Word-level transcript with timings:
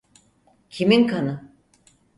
Kimin 0.69 1.07
kanı? 1.07 1.49